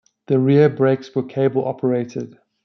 The 0.25 0.39
rear 0.39 0.67
brakes 0.67 1.13
were 1.13 1.21
cable-operated. 1.21 2.39